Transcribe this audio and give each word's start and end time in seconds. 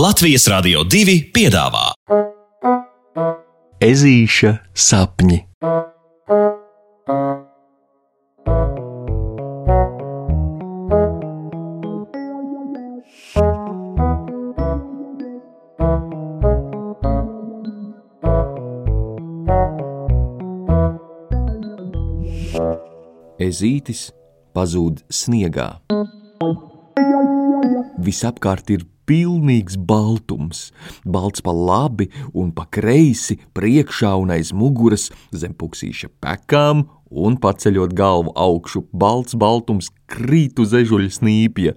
Latvijas 0.00 0.46
Rādio 0.48 0.80
2 0.88 1.14
piedāvā 1.34 1.90
Ezīša 3.84 4.52
sapņi. 4.72 5.40
Ezītis 23.50 24.06
pazūd 24.56 25.04
sniegā. 25.12 25.68
Visapkārt 28.00 28.70
ir 28.72 28.86
pilnīgs 29.10 29.76
baltums, 29.76 30.70
balts 31.04 31.42
pa 31.44 31.52
labi 31.52 32.06
un 32.32 32.52
pa 32.54 32.64
kreisi, 32.72 33.36
priekšā 33.56 34.14
un 34.22 34.32
aiz 34.36 34.54
muguras, 34.56 35.08
zem 35.34 35.52
puksīša 35.58 36.12
pekām 36.22 36.86
un 37.10 37.36
paceļot 37.42 37.92
galvu 37.98 38.32
augšu, 38.38 38.86
balts 38.92 39.34
baltums 39.34 39.90
krīt 40.10 40.62
uz 40.62 40.72
ežuļa 40.78 41.10
snīpja, 41.18 41.74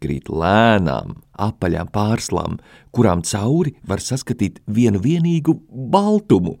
krīt 0.00 0.30
lēnām, 0.30 1.16
apaļām 1.34 1.90
pārslām, 1.92 2.60
kurām 2.94 3.24
cauri 3.26 3.74
var 3.84 4.00
saskatīt 4.04 4.62
vienu 4.64 5.02
vienīgu 5.02 5.58
baltumu, 5.68 6.56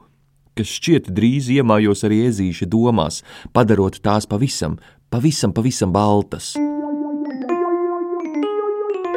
kas 0.58 0.76
šķiet 0.76 1.12
drīz 1.14 1.52
iemājos 1.54 2.04
arī 2.08 2.24
ezīša 2.32 2.68
domās, 2.72 3.22
padarot 3.56 4.00
tās 4.02 4.28
pavisam, 4.28 4.80
pavisam, 5.12 5.54
pavisam 5.56 5.94
baltas. 5.94 6.56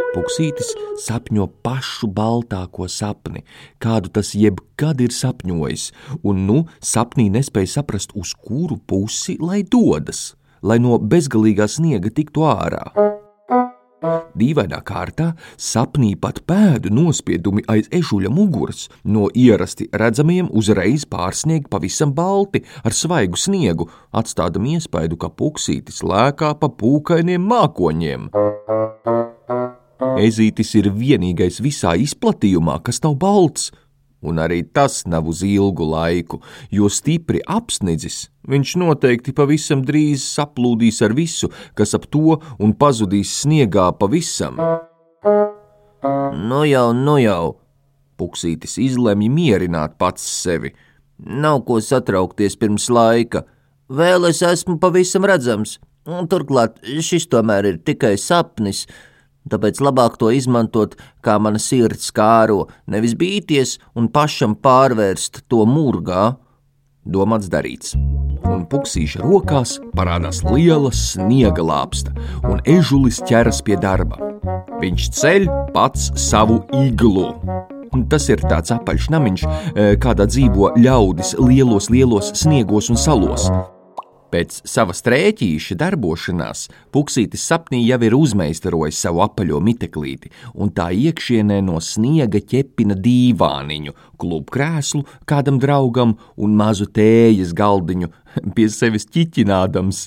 Puksītis 0.09 0.71
sapņo 1.03 1.45
pašu 1.65 2.09
baltāko 2.15 2.87
sapni, 2.89 3.43
kādu 3.83 4.09
tas 4.13 4.33
jebkad 4.33 5.03
ir 5.05 5.13
sapņojis, 5.13 5.89
un 6.25 6.45
nu 6.47 6.57
sapnī 6.81 7.27
nespēja 7.33 7.75
saprast, 7.77 8.15
uz 8.17 8.33
kuru 8.33 8.79
pusi 8.89 9.37
lai 9.41 9.61
dodas, 9.61 10.33
lai 10.65 10.79
no 10.81 10.97
bezgalīgā 10.97 11.69
sniega 11.69 12.09
tiktu 12.09 12.47
ārā. 12.49 12.87
Dīvainā 14.39 14.79
kārtā 14.87 15.33
sapnī 15.59 16.13
pat 16.15 16.39
pēdu 16.47 16.91
nospiedumi 16.95 17.65
aiz 17.67 17.89
ežuļa 17.93 18.31
muguras 18.31 18.85
no 19.03 19.27
ierasti 19.35 19.89
redzamajiem 19.91 20.47
uzreiz 20.61 21.03
pārsniegt 21.09 21.67
pavisam 21.69 22.15
balti 22.15 22.63
ar 22.81 22.95
svaigu 22.95 23.37
sniegu, 23.37 23.89
atstādam 24.15 24.71
iespaidu, 24.71 25.19
ka 25.19 25.29
puksītis 25.29 26.01
lēkā 26.01 26.55
pa 26.61 26.71
pūkainiem 26.81 27.43
mākoņiem. 27.51 28.29
Ezītis 30.19 30.73
ir 30.75 30.89
vienīgais 30.91 31.61
visā 31.63 31.93
izplatījumā, 31.99 32.79
kas 32.83 32.99
nav 33.05 33.15
balts, 33.21 33.69
un 34.21 34.41
arī 34.43 34.63
tas 34.75 35.05
nav 35.07 35.29
uz 35.31 35.45
ilgu 35.47 35.85
laiku, 35.93 36.41
jo 36.75 36.89
stipri 36.91 37.39
apsnidzis, 37.47 38.27
viņš 38.49 38.75
noteikti 38.81 39.35
pavisam 39.35 39.85
drīz 39.87 40.25
saplūdīs 40.35 40.99
ar 41.07 41.15
visu, 41.15 41.51
kas 41.73 41.95
ap 41.95 42.09
to 42.11 42.39
un 42.59 42.75
pazudīs 42.75 43.31
sniegā 43.45 43.87
pavisam. 44.01 44.59
Nu 46.49 46.63
jau, 46.67 46.91
nu 46.95 47.17
jau, 47.19 47.55
Puksītis 48.19 48.75
izlemj 48.83 49.29
mierināt 49.31 49.95
pats 49.99 50.25
sevi. 50.41 50.73
Nav 51.19 51.63
ko 51.67 51.79
satraukties 51.83 52.57
pirms 52.59 52.89
laika. 52.91 53.45
Vēl 53.89 54.27
es 54.29 54.41
esmu 54.45 54.75
pavisam 54.83 55.25
redzams, 55.27 55.77
un 56.07 56.27
turklāt 56.31 56.77
šis 56.83 57.29
tomēr 57.31 57.71
ir 57.71 57.79
tikai 57.87 58.17
sapnis, 58.19 58.85
Tāpēc 59.47 59.79
labāk 59.81 60.17
to 60.19 60.29
izmantot, 60.35 60.97
kā 61.23 61.37
mana 61.39 61.61
sirds 61.61 62.11
kāro, 62.11 62.67
nevis 62.87 63.15
bīties 63.17 63.77
un 63.95 64.09
pašam 64.11 64.57
pārvērst 64.59 65.45
to 65.47 65.63
murgā. 65.65 66.35
Domāts 67.07 67.49
darīts. 67.49 67.95
Un 68.49 68.65
puksīša 68.69 69.23
rokās 69.23 69.77
parādās 69.95 70.43
liela 70.43 70.91
sniega 70.95 71.63
lāpsta, 71.63 72.13
un 72.49 72.59
ežulis 72.67 73.21
ķeras 73.25 73.63
pie 73.65 73.79
darba. 73.79 74.19
Viņš 74.79 75.09
ceļ 75.15 75.49
pats 75.73 76.11
savu 76.19 76.61
iglu. 76.83 77.31
Un 77.95 78.05
tas 78.11 78.27
ir 78.29 78.43
tāds 78.45 78.73
apaļš 78.75 79.09
namiņš, 79.15 79.43
eh, 79.47 79.95
kādā 79.97 80.27
dzīvo 80.29 80.75
ļaudis 80.77 81.33
lielos, 81.39 81.89
lielos 81.89 82.31
sniegos 82.37 82.89
un 82.89 82.97
salos. 82.97 83.49
Pēc 84.29 84.59
savas 84.69 85.01
trēķīša 85.05 85.77
darbošanās 85.79 86.67
Puksītis 86.93 87.45
sapnī 87.49 87.81
jau 87.87 87.97
ir 88.05 88.15
uzmeistarojis 88.17 88.99
savu 89.01 89.23
apaļo 89.25 89.57
miteklīti, 89.65 90.29
un 90.53 90.69
tā 90.75 90.89
iekšienē 90.93 91.59
no 91.65 91.79
sniega 91.81 92.41
ķepina 92.51 92.97
dīvāniņu, 92.99 93.95
klubkrēslu 94.21 95.03
kādam 95.29 95.57
draugam 95.61 96.15
un 96.37 96.55
mazu 96.59 96.85
tējas 96.93 97.55
galdiņu 97.57 98.11
pie 98.55 98.69
sevis 98.69 99.09
ķiķinādams. 99.09 100.05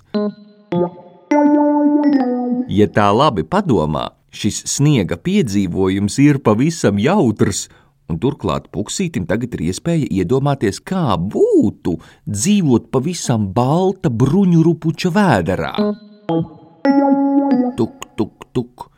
Ja 2.73 2.87
tā 2.95 3.11
labi 3.11 3.43
padomā, 3.43 4.13
šis 4.33 4.63
sniega 4.71 5.19
piedzīvojums 5.19 6.19
ir 6.23 6.39
pavisam 6.47 7.01
jautrs 7.03 7.67
un 8.11 8.19
turklāt 8.23 8.69
puksītim 8.75 9.27
tagad 9.29 9.55
ir 9.57 9.67
iespēja 9.71 10.09
iedomāties, 10.23 10.81
kā 10.85 11.17
būtu 11.17 11.97
dzīvot 12.29 12.91
pavisam 12.95 13.49
balta 13.55 14.11
bruņurupuča 14.11 15.13
vēderā. 15.15 15.75
Tuk, 17.79 18.09
tuk, 18.17 18.49
tuk. 18.53 18.89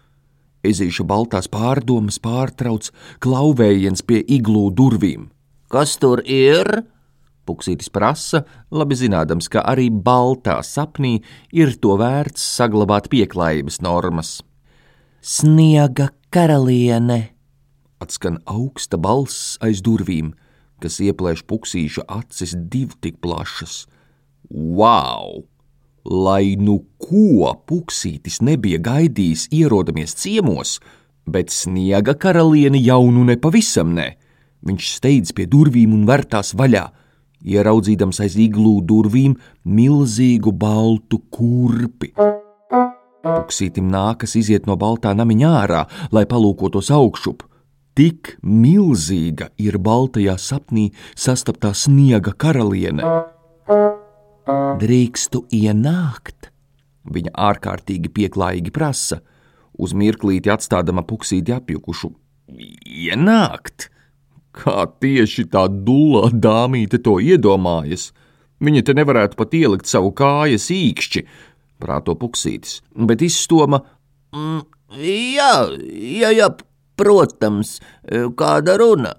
Ezīša 0.65 1.05
baltās 1.05 1.51
pārdomas 1.53 2.17
pārtrauc 2.25 2.89
klauvējiens 3.25 4.01
pie 4.07 4.23
iglū 4.25 4.71
durvīm. 4.73 5.29
Kas 5.69 5.99
tur 6.01 6.23
ir? 6.25 6.87
Puksītis 7.45 7.91
prasa, 7.93 8.41
labi 8.73 8.97
zinādams, 8.97 9.51
ka 9.53 9.61
arī 9.69 9.91
baltā 9.93 10.57
sapnī 10.65 11.19
ir 11.53 11.75
to 11.77 11.99
vērts 12.01 12.41
saglabāt 12.57 13.11
pieklājības 13.13 13.83
normas. 13.85 14.39
Sniega 15.21 16.09
karaliene! 16.33 17.34
Atskan 18.05 18.39
augsta 18.45 19.01
balss 19.01 19.57
aiz 19.65 19.83
durvīm, 19.85 20.35
kas 20.83 21.01
ieplēš 21.01 21.45
puksīša 21.49 22.07
acis 22.21 22.55
divu 22.71 22.97
tik 23.01 23.21
plašas. 23.25 23.85
Wow! 24.51 25.45
Lai 26.05 26.57
nu 26.61 26.83
ko 27.01 27.55
puksītis 27.65 28.43
nebija 28.45 28.83
gaidījis, 28.85 29.49
ierodamies 29.57 30.13
ciemos, 30.21 30.77
bet 31.25 31.49
sniega 31.49 32.13
karaliene 32.21 32.81
jau 32.85 33.07
nu 33.09 33.25
nepavisam 33.25 33.95
ne. 33.97 34.11
Viņš 34.65 34.91
steidz 34.99 35.33
pie 35.37 35.49
durvīm 35.49 35.95
un 35.97 36.05
vērtās 36.09 36.53
vaļā, 36.61 36.85
ieraudzīdams 37.45 38.21
aiz 38.25 38.37
iglū 38.41 38.79
durvīm 38.85 39.37
milzīgu 39.65 40.53
baltu 40.53 41.23
kurpi. 41.33 42.13
Puksītim 43.25 43.89
nākas 43.89 44.37
iziet 44.37 44.69
no 44.69 44.77
baltā 44.81 45.15
namiņā 45.17 45.57
ārā, 45.65 45.83
lai 46.13 46.25
palūkotos 46.29 46.93
augšup. 46.93 47.45
Tik 47.95 48.33
milzīga 48.43 49.53
ir 49.63 49.77
baltajā 49.79 50.35
sapnī 50.43 50.89
sastaptā 51.15 51.71
sniega 51.79 52.33
karaliene. 52.35 53.07
Drīkstu 54.81 55.45
ienākt, 55.55 56.51
viņa 57.07 57.31
ārkārtīgi 57.51 58.11
pieklājīgi 58.17 58.75
prasa, 58.75 59.21
uz 59.79 59.95
mirklīti 59.95 60.51
atstādama 60.51 61.07
puksīti 61.07 61.55
apjukušu. 61.55 62.11
Ienākt! 62.51 63.89
Kā 64.55 64.85
tieši 65.03 65.47
tā 65.55 65.65
dulā 65.71 66.29
dāmīte 66.35 66.99
to 67.03 67.21
iedomājas? 67.23 68.11
Viņa 68.63 68.85
te 68.87 68.99
nevarētu 68.99 69.39
pat 69.39 69.55
ielikt 69.55 69.91
savu 69.91 70.11
kājas 70.19 70.67
īkšķi, 70.75 71.25
prāto 71.83 72.19
puksītis, 72.19 72.81
bet 72.95 73.23
izstoma. 73.23 73.85
Mm, 74.35 74.63
jā, 74.99 75.51
jā, 76.19 76.31
jā, 76.43 76.55
Protams, 76.97 77.79
kāda 78.39 78.77
runa. 78.79 79.15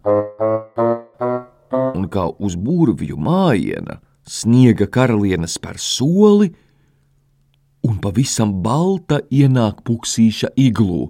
Un 1.95 2.05
kā 2.11 2.27
uz 2.39 2.55
burvju 2.55 3.17
mājiena, 3.19 3.99
sniega 4.23 4.87
karaliene 4.87 5.49
spēr 5.49 5.79
soli, 5.81 6.51
un 7.85 7.99
pavisam 8.01 8.53
balta 8.63 9.19
ienāk 9.29 9.83
puksīša 9.85 10.53
iglū, 10.57 11.09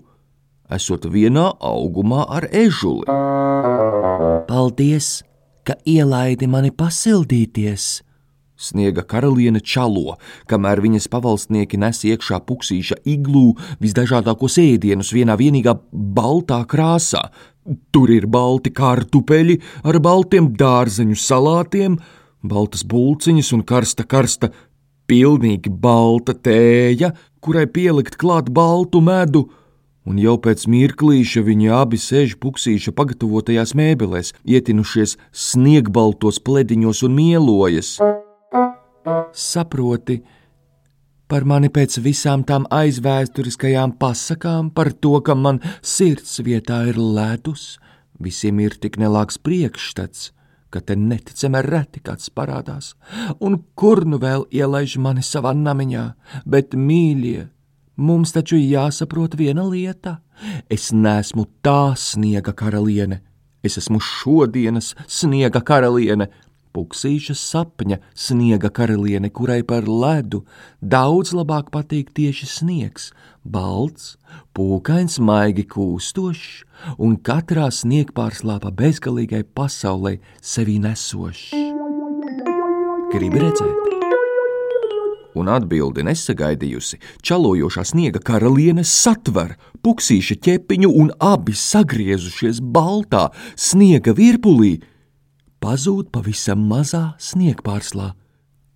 esot 0.74 1.06
vienā 1.12 1.51
augumā 1.62 2.25
ar 2.40 2.50
ežuli. 2.50 3.06
Paldies, 4.50 5.22
ka 5.63 5.78
ielaidi 5.86 6.50
mani 6.50 6.74
pasildīties! 6.74 8.01
Sniega 8.56 9.04
karaliene 9.04 9.60
čalo, 9.60 10.16
kamēr 10.48 10.80
viņas 10.84 11.10
pavalsnieki 11.12 11.75
nes 11.81 11.98
iekšā 12.07 12.40
puksīša 12.48 13.02
iglū 13.12 13.50
visdažādākos 13.84 14.56
ēdienus 14.63 15.12
vienā 15.12 15.36
vienīgā 15.36 15.74
baltā 15.92 16.62
krāsā. 16.72 17.25
Tur 17.92 18.13
ir 18.13 18.30
balti 18.31 18.72
kartupeļi 18.72 19.57
ar 19.84 20.00
baltiem 20.00 20.54
dārzeņu 20.56 21.18
salātiem, 21.19 21.98
baltas 22.48 22.86
bulciņas 22.88 23.52
un 23.57 23.66
karsta, 23.68 24.06
karsta, 24.07 24.52
pilnīgi 25.10 25.69
balta 25.69 26.31
tēja, 26.34 27.12
kurai 27.44 27.66
pielikt 27.68 28.16
klāt 28.22 28.48
baltu 28.56 29.02
medu, 29.04 29.50
un 30.07 30.22
jau 30.22 30.38
pēc 30.42 30.63
mirklīša 30.72 31.44
viņi 31.44 31.74
abi 31.75 32.00
sēž 32.00 32.38
puksīša 32.40 32.94
pagatavotajās 32.96 33.75
mēbelēs, 33.75 34.31
ietinušies 34.46 35.18
sniegbaltos 35.34 36.40
plediņos 36.46 37.04
un 37.10 37.19
mielojas. 37.19 37.98
Saproti, 39.34 40.19
par 41.30 41.46
mani 41.46 41.69
pēc 41.74 42.00
visām 42.06 42.44
tām 42.48 42.68
aizvēsturiskajām 42.74 43.96
pasakām, 44.02 44.69
par 44.74 44.92
to, 44.94 45.19
ka 45.22 45.36
man 45.36 45.62
sirds 45.81 46.40
vietā 46.46 46.84
ir 46.90 46.98
ledus, 46.98 47.78
visiem 48.19 48.60
ir 48.63 48.78
tik 48.81 48.98
nelāks 49.02 49.38
priekšstats, 49.38 50.31
ka 50.74 50.81
te 50.81 50.96
neticami 51.00 51.62
reti 51.66 52.02
kāds 52.04 52.30
parādās, 52.30 52.94
un 53.40 53.62
kur 53.75 54.06
nu 54.06 54.19
vēl 54.22 54.48
ielaiž 54.52 54.98
mani 55.00 55.24
savā 55.24 55.54
namiņā, 55.56 56.07
bet 56.46 56.74
mīļie, 56.75 57.50
Mums 57.96 58.34
taču 58.36 58.57
jāsaprot 58.60 59.38
viena 59.40 59.63
lieta. 59.63 60.18
Es 60.68 60.90
neesmu 60.92 61.46
tā 61.63 61.96
sniega 61.96 62.52
karaliene, 62.52 63.22
es 63.63 63.78
esmu 63.80 64.02
šodienas 64.04 64.92
sniega 65.07 65.62
karaliene, 65.63 66.28
puksīša 66.75 67.36
sapņa 67.39 68.00
sniega 68.12 68.69
karaliene, 68.69 69.31
kurai 69.31 69.62
par 69.63 69.88
ledu 69.88 70.44
daudz 70.81 71.33
labāk 71.38 71.72
patīk 71.74 72.12
tieši 72.18 72.50
sniegs, 72.51 73.10
balts, 73.44 74.16
pūkains, 74.57 75.18
maigi 75.24 75.66
kūstošs 75.72 76.66
un 77.00 77.18
katrā 77.18 77.72
sniegpārslāpa 77.72 78.74
bezgalīgai 78.75 79.45
pasaulē 79.56 80.18
sevi 80.44 80.80
nesošs. 80.83 81.51
Gribi 83.16 83.44
redzēt? 83.48 83.95
un 85.36 85.51
atbildi 85.51 86.06
nesagaidījusi, 86.07 87.00
čalojošā 87.25 87.83
sniega 87.92 88.21
karaliene 88.24 88.86
satver 88.88 89.56
puksīša 89.86 90.39
ķepiņu 90.48 90.92
un 91.01 91.12
abi 91.19 91.56
sagriezušies 91.60 92.62
baltā 92.63 93.28
sniega 93.60 94.16
virpulī, 94.16 94.78
pazūd 95.66 96.12
pavisam 96.14 96.62
mazā 96.70 97.16
sniegpārslā, 97.18 98.12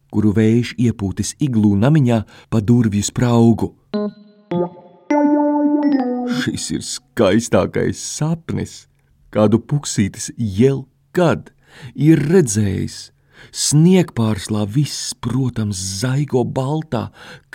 kuru 0.10 0.32
vējš 0.34 0.74
iepūtis 0.88 1.36
iglū 1.46 1.76
namiņā 1.78 2.24
pa 2.50 2.62
durvju 2.66 3.06
spraugu. 3.06 3.70
Šis 6.40 6.66
ir 6.74 6.84
skaistākais 6.88 8.02
sapnis, 8.02 8.74
kādu 9.30 9.62
puksītis 9.62 10.32
jebkad 10.34 11.54
ir 11.94 12.26
redzējis 12.32 13.00
Sniegpārslā 13.56 14.66
viss, 14.68 15.14
protams, 15.24 15.80
zaigo 16.02 16.42
baltā, 16.44 17.06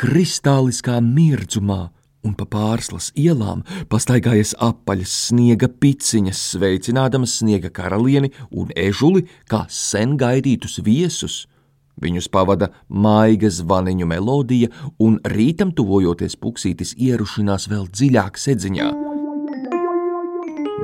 kristāliskā 0.01 0.97
mirdzumā, 1.05 1.91
un 2.25 2.35
pa 2.39 2.47
pārslas 2.49 3.11
ielām 3.19 3.63
pastaigājas 3.93 4.55
apaļas 4.63 5.13
sniega 5.29 5.69
piciņas, 5.69 6.41
sveicinādamas 6.55 7.39
sniega 7.41 7.71
karalieni 7.75 8.33
un 8.51 8.73
ežuli 8.77 9.27
kā 9.51 9.65
sen 9.69 10.17
gaidītus 10.21 10.81
viesus. 10.85 11.45
Viņus 12.01 12.27
pavada 12.33 12.73
maiga 12.89 13.47
zvaniņu 13.53 14.09
melodija, 14.11 14.73
un 14.99 15.21
rītam 15.31 15.71
tuvojoties 15.77 16.35
puksītis 16.43 16.97
ierušinās 16.99 17.69
vēl 17.71 17.87
dziļāk 17.93 18.41
sedziņā. 18.41 18.91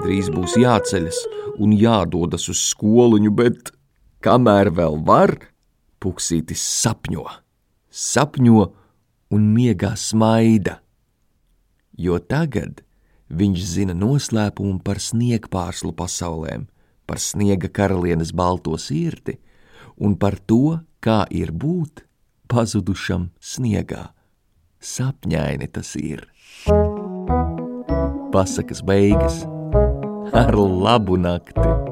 Drīz 0.04 0.30
būs 0.32 0.54
jāceļas 0.60 1.18
un 1.60 1.74
jādodas 1.74 2.46
uz 2.52 2.62
skoliņu, 2.70 3.34
bet 3.34 3.74
Kamēr 4.20 4.68
vēl 4.76 4.98
var, 5.08 5.30
puksītis 5.96 6.60
sapņo, 6.60 7.22
sapņo 7.88 8.66
un 9.32 9.46
miegā 9.54 9.94
smaida, 9.96 10.74
jo 11.96 12.18
tagad 12.18 12.82
viņš 13.30 13.64
zina 13.74 13.94
noslēpumu 13.94 14.80
par 14.84 15.00
sniegpārslu 15.02 15.92
pasaulēm, 15.96 16.66
par 17.06 17.22
sniega 17.22 17.70
karalienes 17.70 18.34
balto 18.34 18.76
sirdi 18.78 19.38
un 19.98 20.16
par 20.16 20.38
to, 20.38 20.80
kā 21.00 21.24
ir 21.30 21.52
būt 21.52 22.04
pazudušam 22.50 23.30
sniegā. 23.40 24.10
Sapņaini 24.80 25.68
tas 25.70 25.92
ir. 26.00 26.24
Pasakas 28.32 28.80
beigas 28.86 29.44
ar 30.32 30.56
labu 30.56 31.18
nakti! 31.20 31.90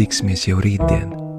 tiksimies 0.00 0.46
jau 0.48 0.56
rītdien! 0.64 1.29